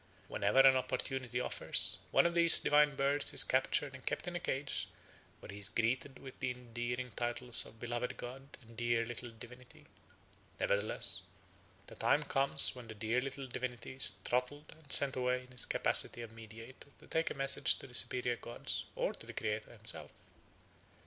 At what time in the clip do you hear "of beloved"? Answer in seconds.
7.67-8.17